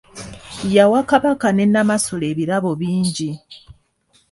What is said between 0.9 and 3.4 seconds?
Kabaka ne Nnamasole ebirabo bingi.